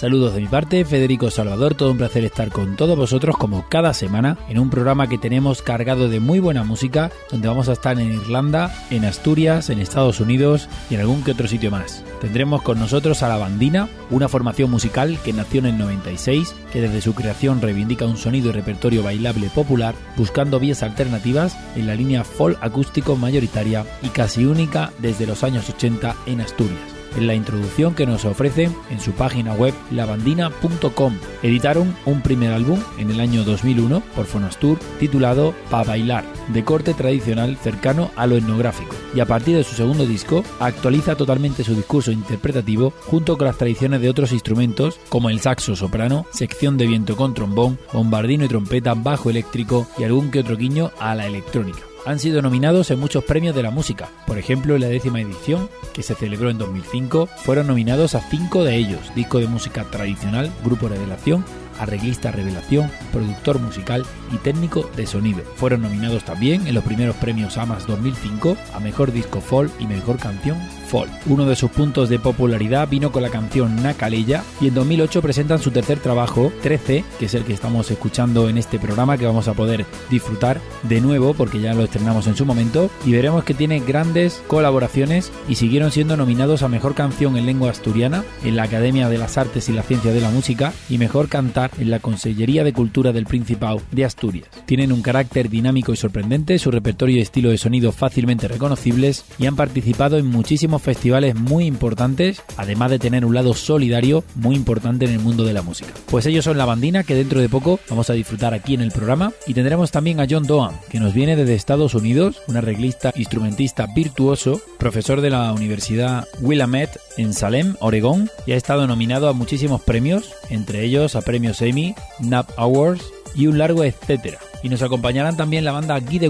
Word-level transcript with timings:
Saludos 0.00 0.32
de 0.32 0.40
mi 0.40 0.46
parte, 0.46 0.82
Federico 0.86 1.30
Salvador, 1.30 1.74
todo 1.74 1.90
un 1.90 1.98
placer 1.98 2.24
estar 2.24 2.48
con 2.48 2.74
todos 2.74 2.96
vosotros 2.96 3.36
como 3.36 3.68
cada 3.68 3.92
semana 3.92 4.38
en 4.48 4.58
un 4.58 4.70
programa 4.70 5.08
que 5.08 5.18
tenemos 5.18 5.60
cargado 5.60 6.08
de 6.08 6.20
muy 6.20 6.38
buena 6.38 6.64
música, 6.64 7.10
donde 7.30 7.48
vamos 7.48 7.68
a 7.68 7.74
estar 7.74 8.00
en 8.00 8.14
Irlanda, 8.14 8.74
en 8.88 9.04
Asturias, 9.04 9.68
en 9.68 9.78
Estados 9.78 10.18
Unidos 10.18 10.70
y 10.88 10.94
en 10.94 11.00
algún 11.00 11.22
que 11.22 11.32
otro 11.32 11.46
sitio 11.46 11.70
más. 11.70 12.02
Tendremos 12.22 12.62
con 12.62 12.78
nosotros 12.78 13.22
a 13.22 13.28
La 13.28 13.36
Bandina, 13.36 13.90
una 14.08 14.30
formación 14.30 14.70
musical 14.70 15.18
que 15.22 15.34
nació 15.34 15.58
en 15.58 15.66
el 15.66 15.76
96, 15.76 16.54
que 16.72 16.80
desde 16.80 17.02
su 17.02 17.14
creación 17.14 17.60
reivindica 17.60 18.06
un 18.06 18.16
sonido 18.16 18.48
y 18.48 18.52
repertorio 18.52 19.02
bailable 19.02 19.50
popular, 19.50 19.94
buscando 20.16 20.58
vías 20.58 20.82
alternativas 20.82 21.58
en 21.76 21.86
la 21.86 21.94
línea 21.94 22.24
folk 22.24 22.56
acústico 22.62 23.16
mayoritaria 23.16 23.84
y 24.00 24.08
casi 24.08 24.46
única 24.46 24.92
desde 24.98 25.26
los 25.26 25.44
años 25.44 25.68
80 25.68 26.16
en 26.24 26.40
Asturias 26.40 26.99
en 27.16 27.26
la 27.26 27.34
introducción 27.34 27.94
que 27.94 28.06
nos 28.06 28.24
ofrece 28.24 28.70
en 28.90 29.00
su 29.00 29.12
página 29.12 29.54
web 29.54 29.74
lavandina.com. 29.90 31.14
Editaron 31.42 31.94
un 32.06 32.20
primer 32.22 32.52
álbum 32.52 32.80
en 32.98 33.10
el 33.10 33.20
año 33.20 33.44
2001 33.44 34.02
por 34.14 34.26
Fonastur 34.26 34.78
titulado 34.98 35.54
Pa 35.70 35.84
Bailar, 35.84 36.24
de 36.48 36.64
corte 36.64 36.94
tradicional 36.94 37.56
cercano 37.56 38.10
a 38.16 38.26
lo 38.26 38.36
etnográfico, 38.36 38.94
y 39.14 39.20
a 39.20 39.26
partir 39.26 39.56
de 39.56 39.64
su 39.64 39.74
segundo 39.74 40.06
disco 40.06 40.44
actualiza 40.58 41.16
totalmente 41.16 41.64
su 41.64 41.74
discurso 41.74 42.12
interpretativo 42.12 42.92
junto 43.06 43.36
con 43.36 43.46
las 43.46 43.58
tradiciones 43.58 44.00
de 44.00 44.10
otros 44.10 44.32
instrumentos 44.32 44.98
como 45.08 45.30
el 45.30 45.40
saxo 45.40 45.76
soprano, 45.76 46.26
sección 46.30 46.76
de 46.76 46.86
viento 46.86 47.16
con 47.16 47.34
trombón, 47.34 47.78
bombardino 47.92 48.44
y 48.44 48.48
trompeta, 48.48 48.94
bajo 48.94 49.30
eléctrico 49.30 49.86
y 49.98 50.04
algún 50.04 50.30
que 50.30 50.40
otro 50.40 50.56
guiño 50.56 50.90
a 50.98 51.14
la 51.14 51.26
electrónica 51.26 51.89
han 52.06 52.18
sido 52.18 52.42
nominados 52.42 52.90
en 52.90 52.98
muchos 52.98 53.24
premios 53.24 53.54
de 53.54 53.62
la 53.62 53.70
música. 53.70 54.08
Por 54.26 54.38
ejemplo, 54.38 54.74
en 54.74 54.82
la 54.82 54.88
décima 54.88 55.20
edición, 55.20 55.68
que 55.92 56.02
se 56.02 56.14
celebró 56.14 56.50
en 56.50 56.58
2005, 56.58 57.26
fueron 57.26 57.66
nominados 57.66 58.14
a 58.14 58.20
cinco 58.20 58.64
de 58.64 58.76
ellos, 58.76 59.00
disco 59.14 59.38
de 59.38 59.46
música 59.46 59.84
tradicional, 59.84 60.50
grupo 60.64 60.88
revelación, 60.88 61.44
arreglista 61.80 62.30
revelación, 62.30 62.90
productor 63.12 63.58
musical 63.58 64.04
y 64.32 64.36
técnico 64.36 64.88
de 64.96 65.06
sonido. 65.06 65.42
Fueron 65.56 65.82
nominados 65.82 66.24
también 66.24 66.66
en 66.66 66.74
los 66.74 66.84
primeros 66.84 67.16
premios 67.16 67.58
AMAS 67.58 67.86
2005 67.86 68.56
a 68.74 68.80
Mejor 68.80 69.12
Disco 69.12 69.40
Folk 69.40 69.72
y 69.80 69.86
Mejor 69.86 70.18
Canción 70.18 70.58
Folk. 70.88 71.10
Uno 71.26 71.46
de 71.46 71.56
sus 71.56 71.70
puntos 71.70 72.08
de 72.08 72.18
popularidad 72.18 72.88
vino 72.88 73.12
con 73.12 73.22
la 73.22 73.30
canción 73.30 73.82
Nakaleya 73.82 74.42
y 74.60 74.68
en 74.68 74.74
2008 74.74 75.22
presentan 75.22 75.60
su 75.60 75.70
tercer 75.70 76.00
trabajo, 76.00 76.52
13, 76.62 77.04
que 77.18 77.26
es 77.26 77.34
el 77.34 77.44
que 77.44 77.52
estamos 77.52 77.90
escuchando 77.90 78.48
en 78.48 78.58
este 78.58 78.78
programa 78.78 79.16
que 79.16 79.26
vamos 79.26 79.48
a 79.48 79.54
poder 79.54 79.86
disfrutar 80.10 80.60
de 80.82 81.00
nuevo 81.00 81.34
porque 81.34 81.60
ya 81.60 81.74
lo 81.74 81.84
estrenamos 81.84 82.26
en 82.26 82.36
su 82.36 82.44
momento 82.44 82.90
y 83.04 83.12
veremos 83.12 83.44
que 83.44 83.54
tiene 83.54 83.80
grandes 83.80 84.42
colaboraciones 84.46 85.32
y 85.48 85.54
siguieron 85.54 85.92
siendo 85.92 86.16
nominados 86.16 86.62
a 86.62 86.68
Mejor 86.68 86.94
Canción 86.94 87.36
en 87.36 87.46
Lengua 87.46 87.70
Asturiana 87.70 88.24
en 88.44 88.56
la 88.56 88.64
Academia 88.64 89.08
de 89.08 89.18
las 89.18 89.38
Artes 89.38 89.68
y 89.68 89.72
la 89.72 89.82
Ciencia 89.82 90.12
de 90.12 90.20
la 90.20 90.30
Música 90.30 90.72
y 90.88 90.98
Mejor 90.98 91.28
Cantar 91.28 91.69
en 91.78 91.90
la 91.90 91.98
Consellería 91.98 92.64
de 92.64 92.72
Cultura 92.72 93.12
del 93.12 93.26
Principado 93.26 93.80
de 93.90 94.04
Asturias. 94.04 94.48
Tienen 94.66 94.92
un 94.92 95.02
carácter 95.02 95.48
dinámico 95.48 95.92
y 95.92 95.96
sorprendente, 95.96 96.58
su 96.58 96.70
repertorio 96.70 97.16
y 97.16 97.20
estilo 97.20 97.50
de 97.50 97.58
sonido 97.58 97.92
fácilmente 97.92 98.48
reconocibles 98.48 99.24
y 99.38 99.46
han 99.46 99.56
participado 99.56 100.18
en 100.18 100.26
muchísimos 100.26 100.82
festivales 100.82 101.34
muy 101.34 101.66
importantes, 101.66 102.42
además 102.56 102.90
de 102.90 102.98
tener 102.98 103.24
un 103.24 103.34
lado 103.34 103.54
solidario 103.54 104.24
muy 104.34 104.56
importante 104.56 105.04
en 105.04 105.12
el 105.12 105.20
mundo 105.20 105.44
de 105.44 105.52
la 105.52 105.62
música. 105.62 105.90
Pues 106.06 106.26
ellos 106.26 106.44
son 106.44 106.58
la 106.58 106.64
bandina 106.64 107.04
que 107.04 107.14
dentro 107.14 107.40
de 107.40 107.48
poco 107.48 107.80
vamos 107.88 108.10
a 108.10 108.14
disfrutar 108.14 108.54
aquí 108.54 108.74
en 108.74 108.80
el 108.80 108.92
programa 108.92 109.32
y 109.46 109.54
tendremos 109.54 109.90
también 109.90 110.20
a 110.20 110.26
John 110.28 110.46
Doan, 110.46 110.74
que 110.90 111.00
nos 111.00 111.14
viene 111.14 111.36
desde 111.36 111.54
Estados 111.54 111.94
Unidos, 111.94 112.42
un 112.48 112.56
arreglista, 112.56 113.12
instrumentista 113.16 113.86
virtuoso, 113.94 114.60
profesor 114.78 115.20
de 115.20 115.30
la 115.30 115.52
Universidad 115.52 116.26
Willamette 116.40 116.98
en 117.16 117.34
Salem, 117.34 117.74
Oregón, 117.80 118.30
y 118.46 118.52
ha 118.52 118.56
estado 118.56 118.86
nominado 118.86 119.28
a 119.28 119.32
muchísimos 119.32 119.82
premios, 119.82 120.32
entre 120.48 120.84
ellos 120.84 121.16
a 121.16 121.22
premios 121.22 121.59
Emmy, 121.62 121.94
NAB 122.20 122.46
Awards 122.56 123.04
y 123.34 123.46
un 123.46 123.58
largo 123.58 123.84
etcétera. 123.84 124.38
Y 124.62 124.68
nos 124.68 124.82
acompañarán 124.82 125.36
también 125.36 125.64
la 125.64 125.72
banda 125.72 125.98
Guy 126.00 126.18
de 126.18 126.28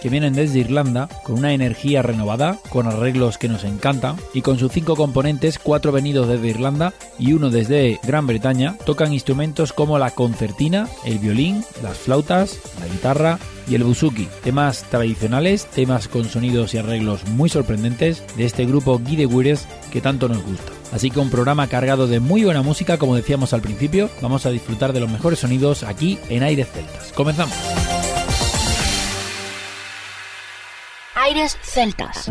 que 0.00 0.08
vienen 0.08 0.34
desde 0.34 0.60
Irlanda, 0.60 1.08
con 1.24 1.38
una 1.38 1.52
energía 1.52 2.02
renovada, 2.02 2.58
con 2.70 2.86
arreglos 2.86 3.36
que 3.36 3.48
nos 3.48 3.64
encantan, 3.64 4.16
y 4.32 4.42
con 4.42 4.58
sus 4.58 4.70
cinco 4.70 4.94
componentes, 4.94 5.58
cuatro 5.58 5.90
venidos 5.90 6.28
desde 6.28 6.48
Irlanda 6.48 6.94
y 7.18 7.32
uno 7.32 7.50
desde 7.50 7.98
Gran 8.04 8.28
Bretaña, 8.28 8.76
tocan 8.86 9.12
instrumentos 9.12 9.72
como 9.72 9.98
la 9.98 10.12
concertina, 10.12 10.88
el 11.04 11.18
violín, 11.18 11.64
las 11.82 11.96
flautas, 11.96 12.58
la 12.78 12.86
guitarra 12.86 13.38
y 13.68 13.74
el 13.74 13.84
buzuki, 13.84 14.28
temas 14.42 14.84
tradicionales, 14.90 15.66
temas 15.66 16.08
con 16.08 16.24
sonidos 16.24 16.74
y 16.74 16.78
arreglos 16.78 17.26
muy 17.28 17.48
sorprendentes 17.48 18.22
de 18.36 18.44
este 18.44 18.64
grupo 18.66 18.98
Guy 18.98 19.16
de 19.16 19.58
que 19.90 20.00
tanto 20.00 20.28
nos 20.28 20.42
gusta. 20.42 20.72
Así 20.92 21.10
que 21.10 21.20
un 21.20 21.30
programa 21.30 21.68
cargado 21.68 22.06
de 22.06 22.20
muy 22.20 22.44
buena 22.44 22.62
música, 22.62 22.98
como 22.98 23.14
decíamos 23.14 23.52
al 23.52 23.60
principio, 23.60 24.08
vamos 24.22 24.46
a 24.46 24.50
disfrutar 24.50 24.92
de 24.92 25.00
los 25.00 25.10
mejores 25.10 25.38
sonidos 25.38 25.82
aquí 25.82 26.18
en 26.28 26.42
Aires 26.42 26.68
Celtas. 26.72 27.12
Comenzamos. 27.12 27.56
Aires 31.14 31.58
Celtas. 31.62 32.30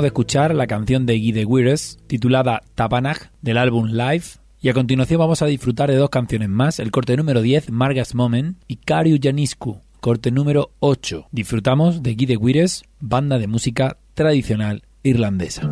De 0.00 0.08
escuchar 0.08 0.54
la 0.54 0.68
canción 0.68 1.06
de 1.06 1.18
Guy 1.18 1.32
de 1.32 1.78
titulada 2.06 2.62
Tapanag 2.76 3.32
del 3.42 3.58
álbum 3.58 3.88
Live 3.88 4.24
y 4.60 4.68
a 4.68 4.72
continuación 4.72 5.18
vamos 5.18 5.42
a 5.42 5.46
disfrutar 5.46 5.90
de 5.90 5.96
dos 5.96 6.10
canciones 6.10 6.48
más, 6.48 6.78
el 6.78 6.90
corte 6.90 7.16
número 7.16 7.42
10, 7.42 7.70
Margas 7.70 8.14
Moment, 8.14 8.58
y 8.68 8.76
Kariu 8.76 9.18
Janisku, 9.20 9.80
corte 10.00 10.30
número 10.30 10.70
8. 10.80 11.28
Disfrutamos 11.32 12.02
de 12.02 12.14
Guy 12.14 12.26
de 12.26 12.68
banda 13.00 13.38
de 13.38 13.46
música 13.48 13.96
tradicional 14.14 14.82
irlandesa. 15.02 15.68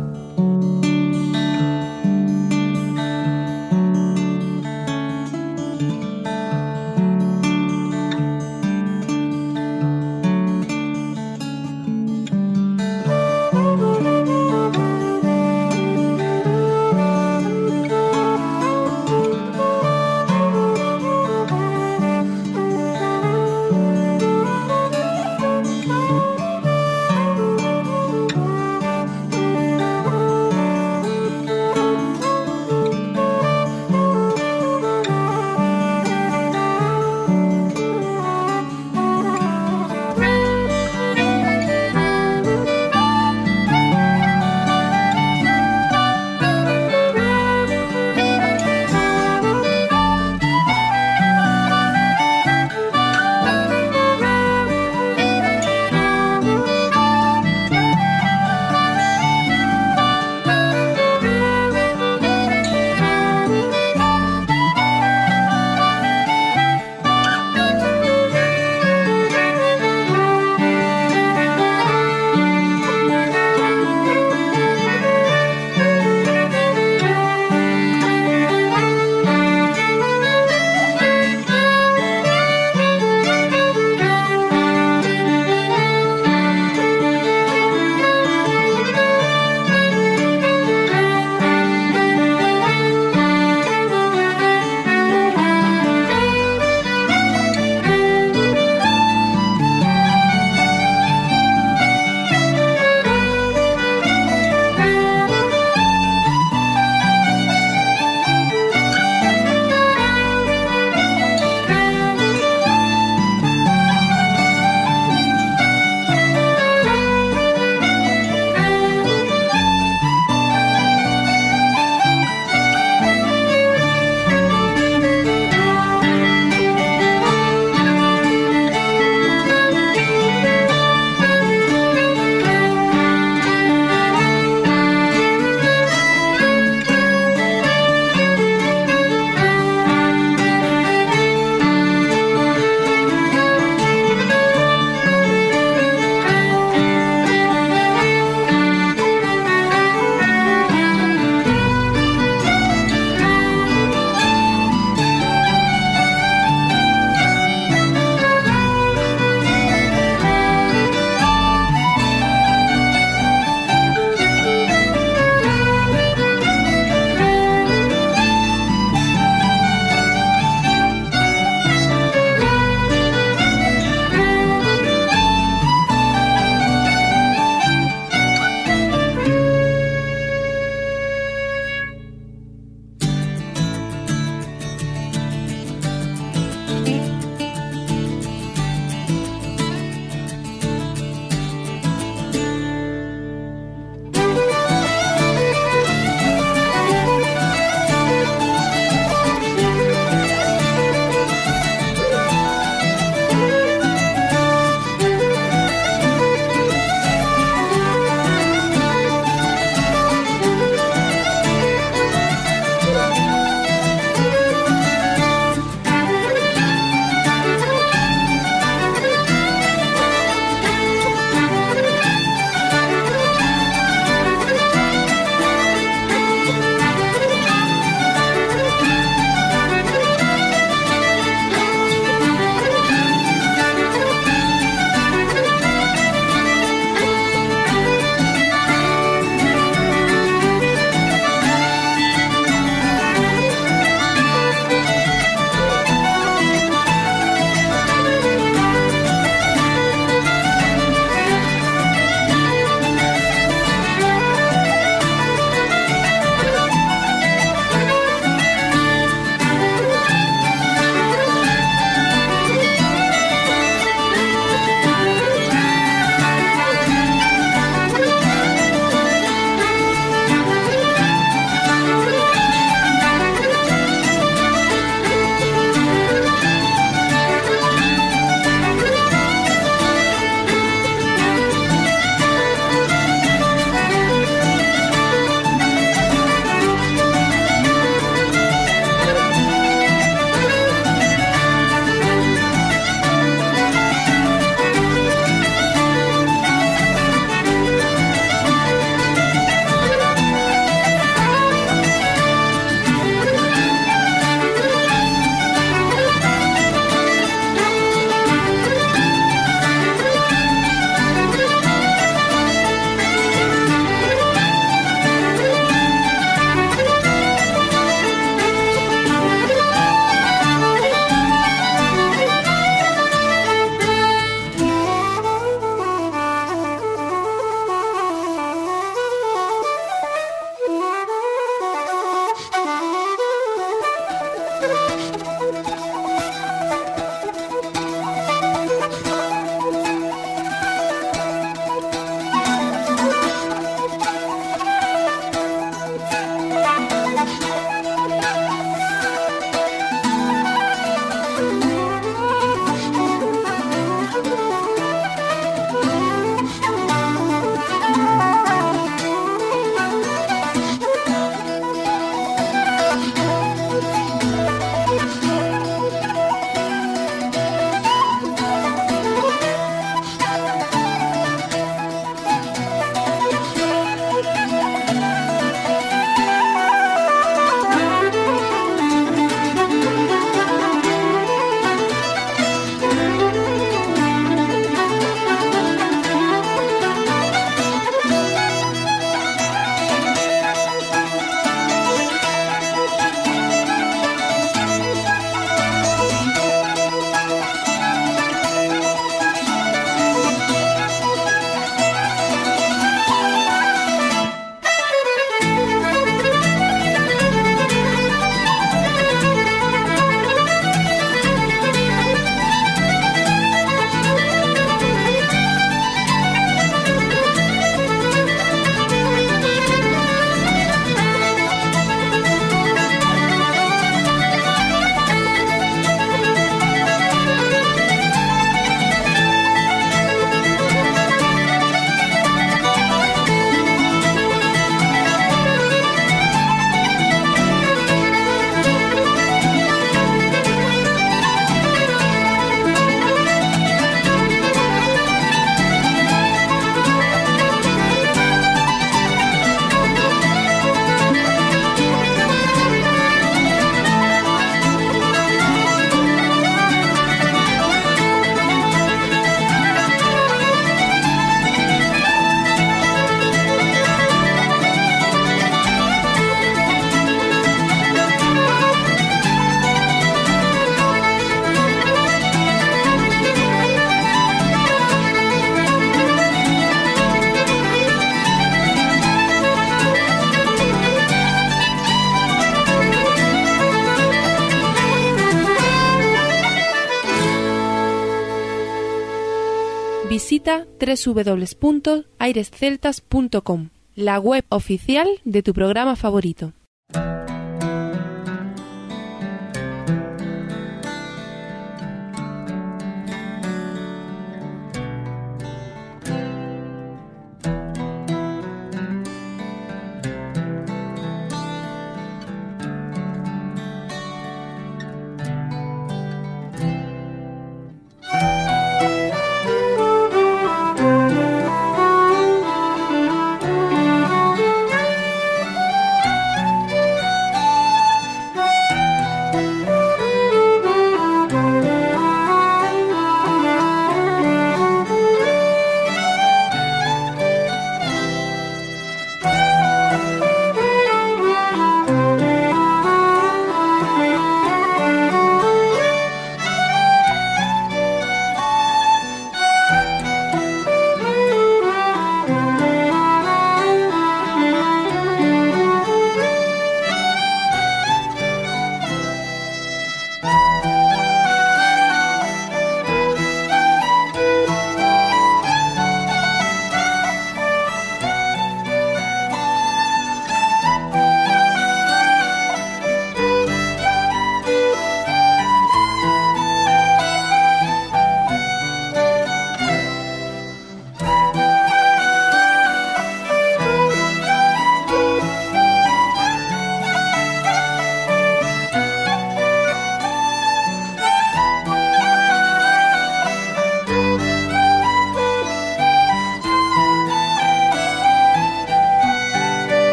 Visita 490.27 490.67
www.airesceltas.com, 490.77 493.69
la 493.95 494.19
web 494.19 494.43
oficial 494.49 495.07
de 495.23 495.41
tu 495.41 495.53
programa 495.53 495.95
favorito. 495.95 496.51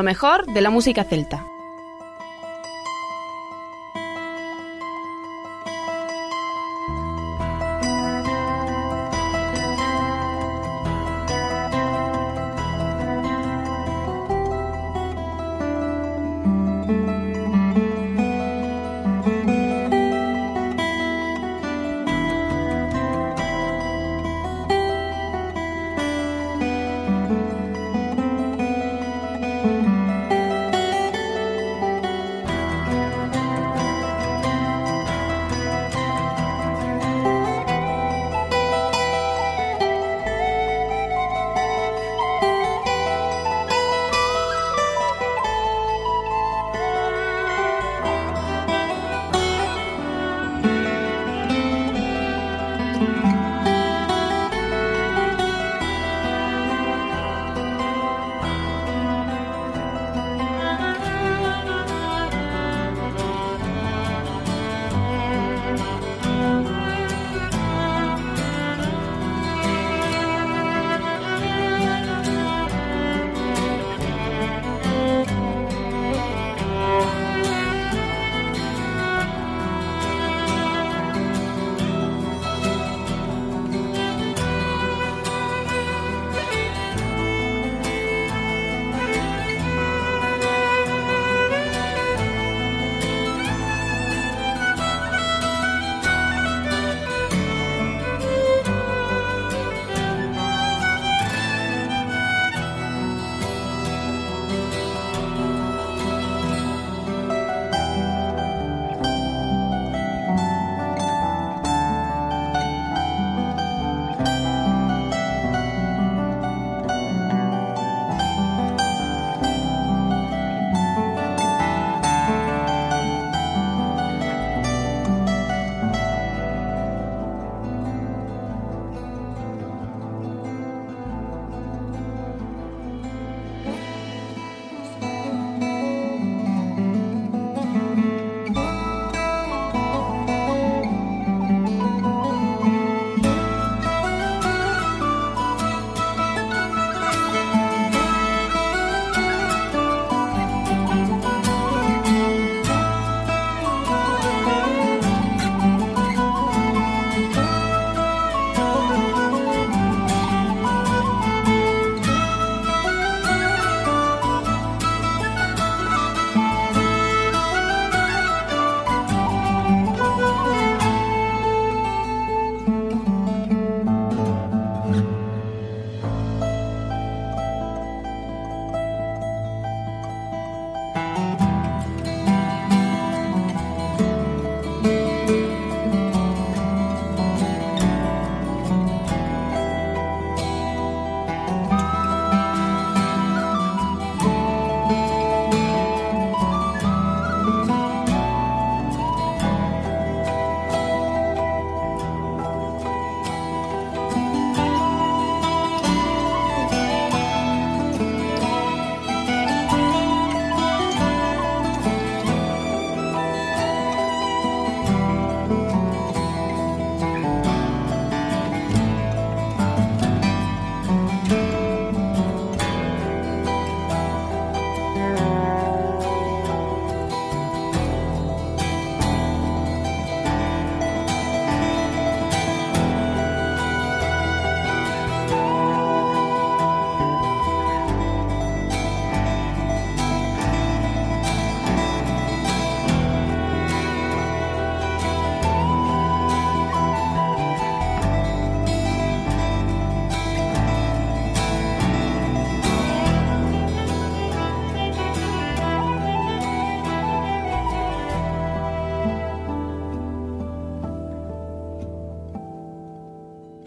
Lo 0.00 0.04
mejor 0.04 0.46
de 0.46 0.62
la 0.62 0.70
música 0.70 1.04
celta. 1.04 1.49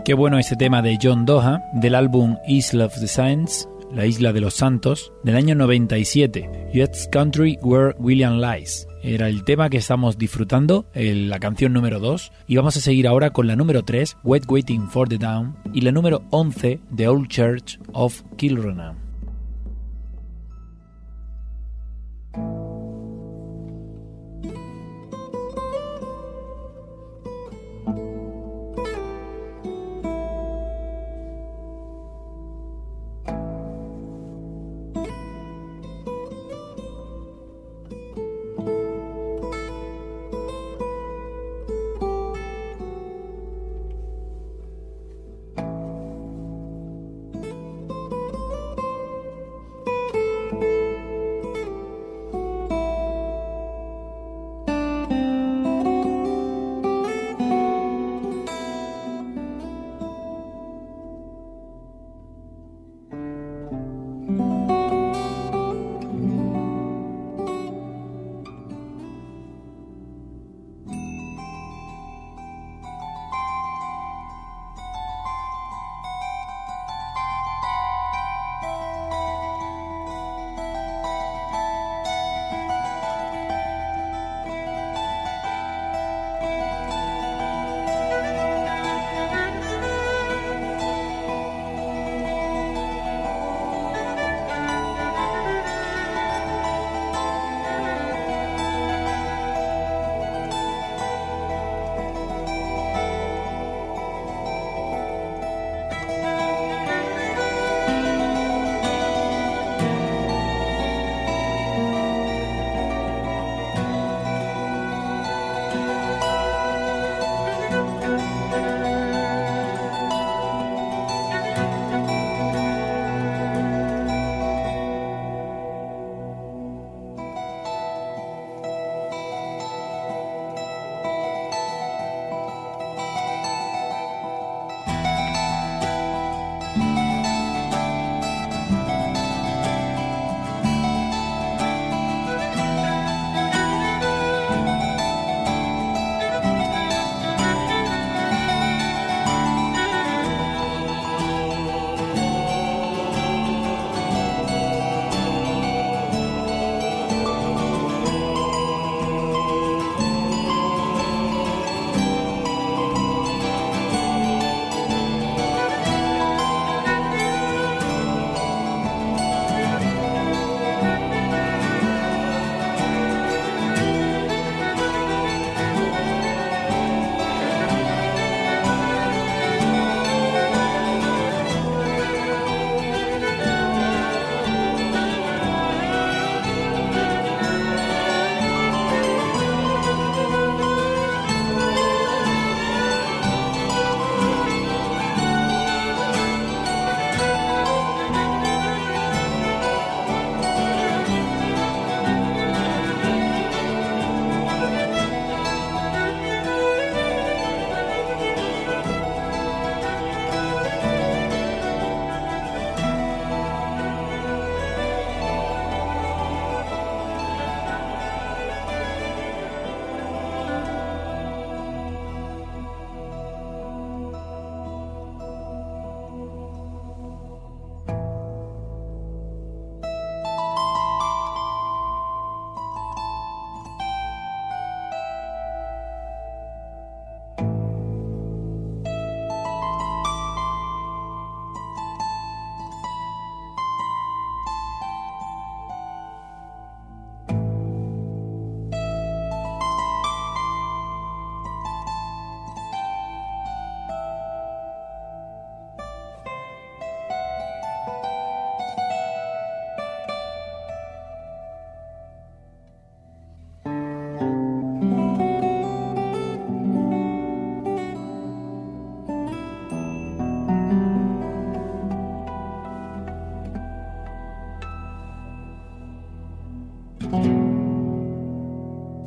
Qué 0.06 0.14
bueno 0.14 0.38
ese 0.38 0.58
tema 0.58 0.82
de 0.82 1.00
John 1.02 1.26
Doha 1.26 1.64
del 1.72 1.96
álbum 1.96 2.36
Isle 2.46 2.84
of 2.84 3.00
the 3.00 3.08
Saints, 3.08 3.70
la 3.90 4.06
isla 4.06 4.34
de 4.34 4.42
los 4.42 4.54
santos, 4.54 5.14
del 5.24 5.38
año 5.38 5.56
97, 5.56 6.72
Yet's 6.74 7.08
Country 7.10 7.58
Where 7.62 7.96
William 8.00 8.42
Lies. 8.42 8.86
Era 9.02 9.30
el 9.30 9.46
tema 9.46 9.70
que 9.70 9.78
estamos 9.78 10.18
disfrutando, 10.18 10.86
la 10.94 11.40
canción 11.40 11.72
número 11.72 12.02
2, 12.02 12.34
y 12.48 12.58
vamos 12.58 12.76
a 12.76 12.82
seguir 12.82 13.08
ahora 13.08 13.30
con 13.30 13.48
la 13.48 13.56
número 13.56 13.84
3, 13.84 14.18
Wet 14.26 14.44
Waiting 14.46 14.90
for 14.90 15.08
the 15.08 15.18
Down, 15.18 15.56
y 15.74 15.80
la 15.80 15.94
número 15.94 16.24
11, 16.32 16.82
The 16.94 17.08
Old 17.08 17.30
Church 17.30 17.80
of 17.94 18.24
Kilrunam. 18.36 19.03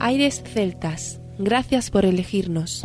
Aires 0.06 0.40
Celtas, 0.46 1.20
gracias 1.36 1.90
por 1.90 2.04
elegirnos. 2.04 2.84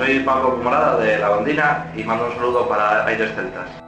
Soy 0.00 0.20
Pablo 0.20 0.56
Morada 0.56 0.96
de 0.96 1.18
La 1.18 1.28
Bandina 1.28 1.92
y 1.94 2.02
mando 2.04 2.28
un 2.28 2.34
saludo 2.34 2.66
para 2.66 3.04
Aires 3.04 3.32
Celtas. 3.34 3.79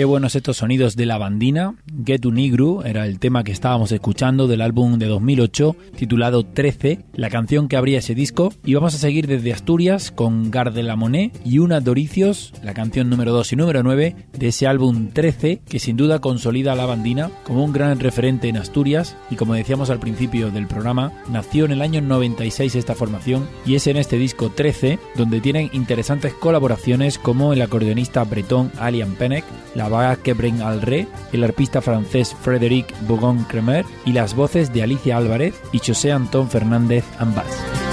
Qué 0.00 0.06
buenos 0.06 0.34
estos 0.34 0.56
sonidos 0.56 0.96
de 0.96 1.04
la 1.04 1.18
bandina. 1.18 1.74
Get 2.04 2.20
to 2.20 2.30
Nigru 2.30 2.82
era 2.84 3.06
el 3.06 3.18
tema 3.18 3.44
que 3.44 3.52
estábamos 3.52 3.92
escuchando 3.92 4.46
del 4.46 4.60
álbum 4.60 4.98
de 4.98 5.06
2008 5.06 5.76
titulado 5.96 6.44
13, 6.44 7.00
la 7.14 7.30
canción 7.30 7.68
que 7.68 7.76
abría 7.76 7.98
ese 7.98 8.14
disco. 8.14 8.52
Y 8.64 8.74
vamos 8.74 8.94
a 8.94 8.98
seguir 8.98 9.26
desde 9.26 9.52
Asturias 9.52 10.10
con 10.10 10.50
Garde 10.50 10.82
la 10.82 10.96
Monet 10.96 11.40
y 11.44 11.58
Una 11.58 11.80
Doricios, 11.80 12.52
la 12.62 12.74
canción 12.74 13.10
número 13.10 13.32
2 13.32 13.52
y 13.52 13.56
número 13.56 13.82
9 13.82 14.16
de 14.32 14.48
ese 14.48 14.66
álbum 14.66 15.08
13 15.12 15.60
que 15.68 15.78
sin 15.78 15.96
duda 15.96 16.20
consolida 16.20 16.72
a 16.72 16.76
la 16.76 16.86
bandina 16.86 17.30
como 17.44 17.64
un 17.64 17.72
gran 17.72 18.00
referente 18.00 18.48
en 18.48 18.56
Asturias 18.56 19.16
y 19.30 19.36
como 19.36 19.54
decíamos 19.54 19.90
al 19.90 20.00
principio 20.00 20.50
del 20.50 20.66
programa, 20.66 21.12
nació 21.30 21.64
en 21.64 21.72
el 21.72 21.82
año 21.82 22.00
96 22.00 22.74
esta 22.74 22.94
formación 22.94 23.48
y 23.66 23.74
es 23.74 23.86
en 23.86 23.96
este 23.96 24.16
disco 24.16 24.50
13 24.50 24.98
donde 25.16 25.40
tienen 25.40 25.70
interesantes 25.72 26.34
colaboraciones 26.34 27.18
como 27.18 27.52
el 27.52 27.62
acordeonista 27.62 28.24
bretón 28.24 28.72
Alian 28.78 29.14
Pennek, 29.14 29.44
la 29.74 29.88
vaga 29.88 30.16
Kebren 30.16 30.62
Alré, 30.62 31.06
el 31.32 31.44
arpista 31.44 31.80
francés 31.90 32.36
Frédéric 32.40 32.94
Bougon-Cremer 33.08 33.84
y 34.06 34.12
las 34.12 34.36
voces 34.36 34.72
de 34.72 34.84
Alicia 34.84 35.16
Álvarez 35.16 35.60
y 35.72 35.78
José 35.78 36.12
Antón 36.12 36.48
Fernández 36.48 37.04
Ambas. 37.18 37.89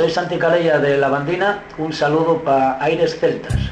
Soy 0.00 0.08
Santi 0.08 0.38
Calella 0.38 0.78
de 0.78 0.96
La 0.96 1.10
Bandina. 1.10 1.62
Un 1.76 1.92
saludo 1.92 2.38
para 2.42 2.82
Aires 2.82 3.20
Celtas. 3.20 3.69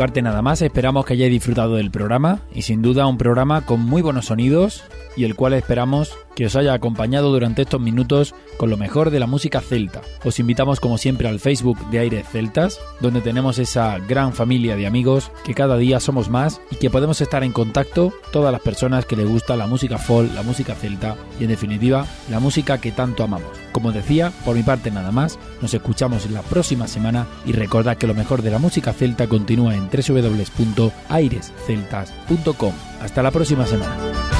Parte 0.00 0.22
nada 0.22 0.40
más, 0.40 0.62
esperamos 0.62 1.04
que 1.04 1.12
hayáis 1.12 1.30
disfrutado 1.30 1.74
del 1.74 1.90
programa 1.90 2.38
y 2.54 2.62
sin 2.62 2.80
duda 2.80 3.06
un 3.06 3.18
programa 3.18 3.66
con 3.66 3.80
muy 3.80 4.00
buenos 4.00 4.24
sonidos 4.24 4.82
y 5.16 5.24
el 5.24 5.34
cual 5.34 5.54
esperamos 5.54 6.16
que 6.34 6.46
os 6.46 6.56
haya 6.56 6.72
acompañado 6.72 7.30
durante 7.30 7.62
estos 7.62 7.80
minutos 7.80 8.34
con 8.56 8.70
lo 8.70 8.76
mejor 8.76 9.10
de 9.10 9.20
la 9.20 9.26
música 9.26 9.60
celta. 9.60 10.00
Os 10.24 10.38
invitamos 10.38 10.80
como 10.80 10.98
siempre 10.98 11.28
al 11.28 11.40
Facebook 11.40 11.78
de 11.90 11.98
Aires 11.98 12.26
Celtas, 12.30 12.80
donde 13.00 13.20
tenemos 13.20 13.58
esa 13.58 13.98
gran 13.98 14.32
familia 14.32 14.76
de 14.76 14.86
amigos 14.86 15.30
que 15.44 15.54
cada 15.54 15.76
día 15.76 16.00
somos 16.00 16.30
más 16.30 16.60
y 16.70 16.76
que 16.76 16.90
podemos 16.90 17.20
estar 17.20 17.44
en 17.44 17.52
contacto 17.52 18.12
todas 18.32 18.52
las 18.52 18.60
personas 18.60 19.06
que 19.06 19.16
les 19.16 19.28
gusta 19.28 19.56
la 19.56 19.66
música 19.66 19.98
folk, 19.98 20.32
la 20.34 20.42
música 20.42 20.74
celta 20.74 21.16
y 21.38 21.44
en 21.44 21.50
definitiva 21.50 22.06
la 22.30 22.40
música 22.40 22.80
que 22.80 22.92
tanto 22.92 23.24
amamos. 23.24 23.50
Como 23.72 23.92
decía, 23.92 24.32
por 24.44 24.56
mi 24.56 24.62
parte 24.62 24.90
nada 24.90 25.12
más, 25.12 25.38
nos 25.60 25.74
escuchamos 25.74 26.30
la 26.30 26.42
próxima 26.42 26.88
semana 26.88 27.26
y 27.44 27.52
recordad 27.52 27.96
que 27.96 28.06
lo 28.06 28.14
mejor 28.14 28.42
de 28.42 28.50
la 28.50 28.58
música 28.58 28.92
celta 28.92 29.26
continúa 29.26 29.74
en 29.74 29.88
www.airesceltas.com. 29.90 32.72
Hasta 33.00 33.22
la 33.22 33.30
próxima 33.30 33.66
semana. 33.66 34.39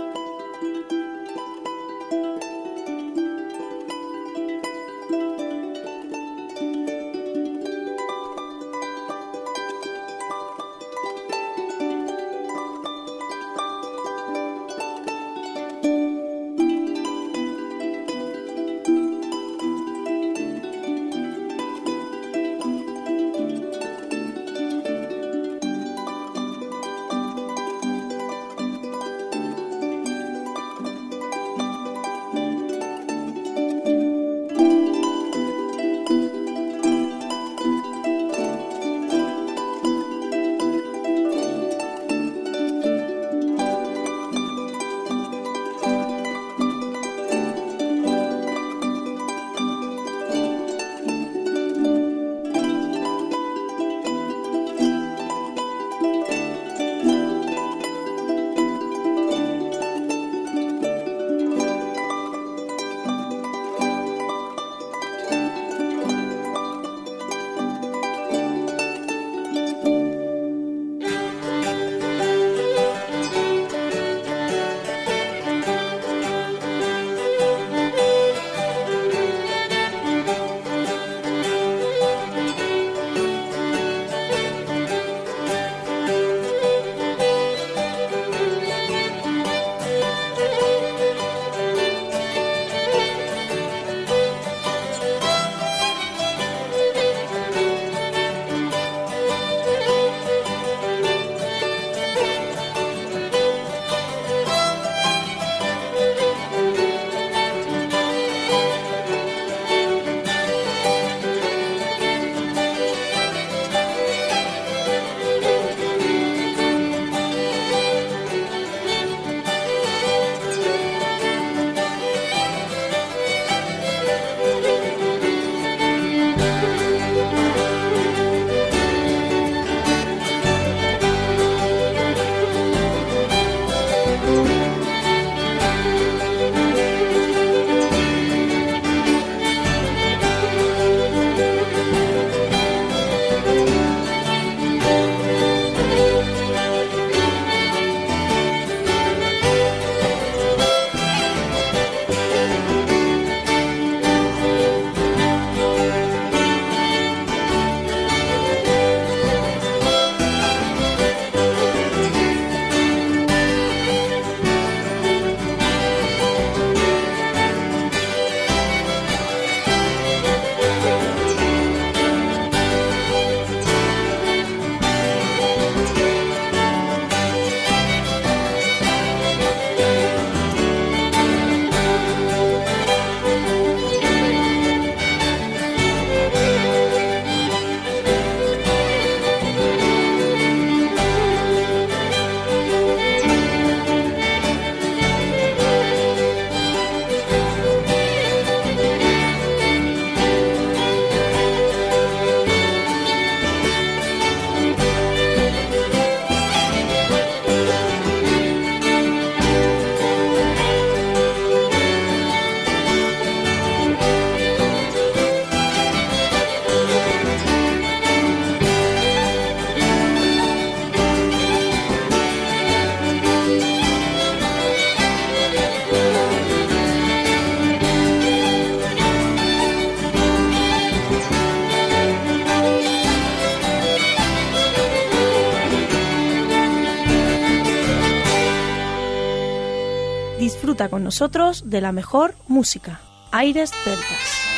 nosotros 241.03 241.69
de 241.69 241.81
la 241.81 241.91
mejor 241.91 242.35
música, 242.47 243.01
Aires 243.31 243.71
Celtas. 243.83 244.51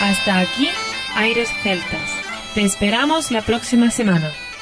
Hasta 0.00 0.38
aquí, 0.38 0.68
Aires 1.16 1.48
Celtas. 1.62 2.10
Te 2.54 2.62
esperamos 2.62 3.30
la 3.30 3.42
próxima 3.42 3.90
semana 3.90 4.30